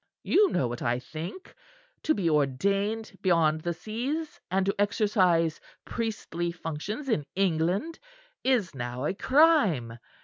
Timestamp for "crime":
9.13-9.99